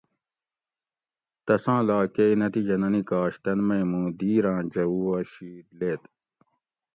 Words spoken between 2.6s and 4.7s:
نہ نِکاش تن مئ موں دیر آۤں